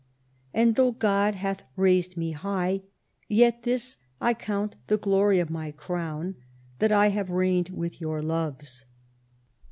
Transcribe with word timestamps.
And 0.51 0.73
though 0.77 0.93
God 0.93 1.35
hath 1.35 1.61
raised 1.75 2.17
me 2.17 2.31
high, 2.31 2.81
yet 3.29 3.61
this 3.61 3.97
I 4.19 4.33
count 4.33 4.75
the 4.87 4.97
glory 4.97 5.37
of 5.37 5.51
my 5.51 5.69
Crown, 5.69 6.37
that 6.79 6.91
I 6.91 7.09
have 7.09 7.29
reigned 7.29 7.69
with 7.69 8.01
your 8.01 8.23
loves. 8.23 8.83